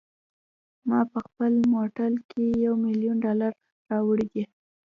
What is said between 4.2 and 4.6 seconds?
دي.